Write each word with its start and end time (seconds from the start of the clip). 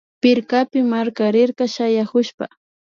Pirkapi 0.21 0.79
markarirka 0.91 1.63
shayakushpa 1.73 2.45